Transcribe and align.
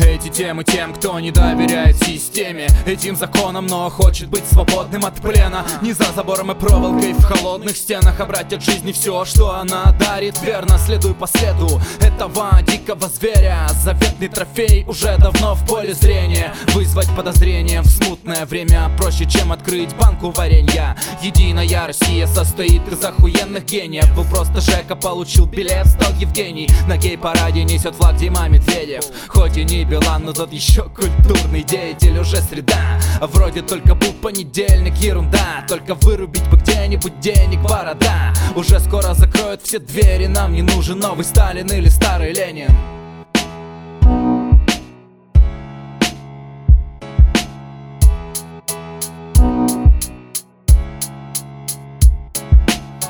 эти 0.00 0.28
темы 0.28 0.64
тем, 0.64 0.94
кто 0.94 1.18
не 1.20 1.30
доверяет 1.30 1.96
системе. 1.96 2.68
Этим 2.86 3.16
законом, 3.16 3.66
но 3.66 3.88
хочет 3.90 4.28
быть 4.28 4.46
свободным 4.46 5.04
от 5.04 5.14
плена. 5.20 5.64
Не 5.82 5.92
за 5.92 6.06
забором 6.14 6.52
и 6.52 6.54
проволокой 6.54 7.12
в 7.12 7.22
холодных 7.22 7.76
стенах 7.76 8.20
А 8.20 8.26
брать 8.26 8.52
от 8.52 8.62
жизни 8.62 8.92
все, 8.92 9.24
что 9.24 9.54
она 9.54 9.94
дарит. 9.98 10.40
Верно, 10.42 10.78
следуй 10.78 11.14
по 11.14 11.26
следу 11.26 11.80
этого 12.00 12.60
дикого 12.66 13.08
зверя. 13.08 13.68
Заветный 13.82 14.28
трофей 14.28 14.84
уже 14.86 15.16
давно 15.18 15.54
в 15.54 15.66
поле 15.66 15.94
зрения. 15.94 16.54
Вызвать 16.74 17.08
подозрение 17.16 17.82
в 17.82 17.86
смутное 17.86 18.46
время 18.46 18.90
Проще, 18.98 19.26
чем 19.26 19.52
открыть 19.52 19.94
банку 19.96 20.30
варенья. 20.30 20.96
Единая 21.22 21.86
Россия 21.86 22.26
состоит 22.26 22.86
из 22.88 23.02
охуенных 23.04 23.64
гениев. 23.64 24.14
Был 24.14 24.24
просто 24.24 24.60
Жека, 24.60 24.96
получил 24.96 25.46
билет, 25.46 25.86
стал 25.86 26.12
Евгений. 26.18 26.68
На 26.88 26.96
гей-параде 26.96 27.64
несет 27.64 27.94
флаг 27.94 28.16
Дима 28.16 28.48
Медведев. 28.48 29.04
Хоть 29.28 29.56
и 29.56 29.64
не 29.64 29.84
Билан, 29.88 30.24
но 30.24 30.32
тот 30.32 30.52
еще 30.52 30.82
культурный 30.82 31.62
деятель 31.62 32.18
Уже 32.18 32.38
среда, 32.38 32.98
вроде 33.20 33.62
только 33.62 33.94
был 33.94 34.12
понедельник 34.14 34.94
Ерунда, 34.96 35.64
только 35.68 35.94
вырубить 35.94 36.48
бы 36.48 36.56
где-нибудь 36.56 37.20
денег 37.20 37.60
борода. 37.60 38.32
Уже 38.56 38.80
скоро 38.80 39.14
закроют 39.14 39.62
все 39.62 39.78
двери 39.78 40.26
Нам 40.26 40.52
не 40.54 40.62
нужен 40.62 40.98
новый 40.98 41.24
Сталин 41.24 41.66
или 41.68 41.88
старый 41.88 42.32
Ленин 42.32 42.70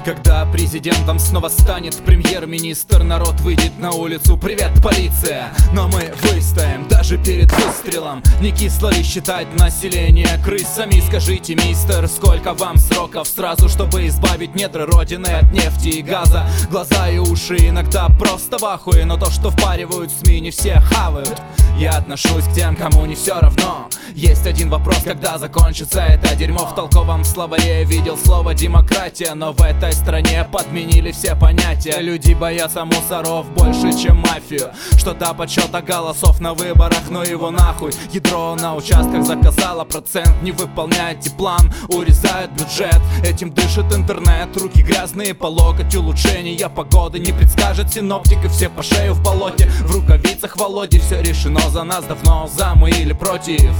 Когда 0.06 0.46
президентом 0.46 1.18
снова 1.18 1.48
станет 1.48 1.96
премьер-министр 1.96 3.02
Народ 3.02 3.40
выйдет 3.40 3.76
на 3.80 3.90
улицу, 3.90 4.36
привет, 4.36 4.70
полиция! 4.80 5.48
Но 5.72 5.88
мы 5.88 6.12
выстоим 6.22 6.86
даже 6.86 7.18
перед 7.18 7.50
выстрелом. 7.50 8.22
Не 8.40 8.52
кисло 8.52 8.90
ли 8.90 9.02
считать 9.02 9.52
население 9.58 10.28
крысами? 10.44 11.02
Скажите, 11.08 11.56
мистер, 11.56 12.06
сколько 12.06 12.54
вам 12.54 12.76
сроков 12.76 13.26
Сразу, 13.26 13.68
чтобы 13.68 14.06
избавить 14.06 14.54
недры 14.54 14.86
родины 14.86 15.26
от 15.26 15.50
нефти 15.50 15.88
и 15.88 16.02
газа? 16.02 16.48
Глаза 16.70 17.08
и 17.08 17.18
уши 17.18 17.56
иногда 17.56 18.08
просто 18.08 18.58
в 18.58 18.64
ахуе 18.64 19.06
Но 19.06 19.16
то, 19.16 19.28
что 19.28 19.50
впаривают 19.50 20.12
СМИ, 20.12 20.38
не 20.38 20.50
все 20.52 20.78
хавают. 20.78 21.42
Я 21.76 21.90
отношусь 21.98 22.44
к 22.44 22.54
тем, 22.54 22.76
кому 22.76 23.06
не 23.06 23.16
все 23.16 23.40
равно. 23.40 23.88
Есть 24.14 24.46
один 24.46 24.70
вопрос, 24.70 25.02
когда 25.04 25.36
закончится 25.36 26.00
это 26.00 26.34
дерьмо. 26.34 26.64
В 26.64 26.74
толковом 26.74 27.22
словаре 27.22 27.84
видел 27.84 28.16
слово 28.16 28.54
демократия 28.54 29.34
Но 29.34 29.52
в 29.52 29.60
этой 29.60 29.92
стране 29.96 30.46
подменили 30.50 31.10
все 31.10 31.34
понятия. 31.34 31.98
Люди 32.00 32.34
боятся 32.34 32.84
мусоров 32.84 33.50
больше, 33.52 33.92
чем 33.98 34.18
мафию. 34.18 34.70
Что-то 34.96 35.34
подсчета 35.34 35.82
голосов 35.82 36.40
на 36.40 36.54
выборах, 36.54 37.10
но 37.10 37.24
его 37.24 37.50
нахуй. 37.50 37.92
Ядро 38.12 38.54
на 38.54 38.74
участках 38.74 39.24
заказала 39.24 39.84
процент 39.84 40.42
Не 40.42 40.52
выполняйте 40.52 41.30
план, 41.30 41.72
урезают 41.88 42.50
бюджет 42.52 43.00
Этим 43.24 43.50
дышит 43.50 43.92
интернет, 43.92 44.56
руки 44.56 44.82
грязные 44.82 45.34
по 45.34 45.46
локоть 45.46 45.94
Улучшения 45.94 46.68
погоды. 46.68 47.18
Не 47.18 47.32
предскажет 47.32 47.92
синоптик 47.92 48.44
И 48.44 48.48
все 48.48 48.68
по 48.68 48.82
шею 48.82 49.14
в 49.14 49.22
болоте, 49.22 49.66
в 49.84 49.94
рукавицах 49.94 50.56
Володи 50.56 50.98
Все 50.98 51.20
решено 51.22 51.60
за 51.70 51.84
нас 51.84 52.04
давно, 52.04 52.48
за 52.48 52.74
мы 52.74 52.90
или 52.90 53.12
против? 53.12 53.74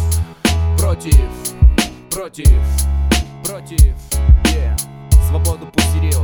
Против, 0.79 1.29
против, 2.11 2.61
против, 3.43 3.95
свободу 5.37 5.67
пусть 5.73 5.95
рет 6.03 6.17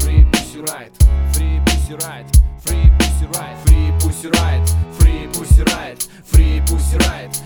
Free 0.00 0.24
pussy 0.30 0.60
right, 0.62 0.92
free 1.32 1.60
pussy 1.64 1.94
right, 2.02 2.26
free 2.64 2.90
pussy 2.98 3.26
right, 3.34 3.56
free 3.64 3.92
pussy 4.00 4.28
right, 4.28 4.74
free 4.98 5.28
pussy 5.32 5.62
right, 5.62 6.08
free 6.24 6.60
pussy 6.66 6.96
right. 7.08 7.37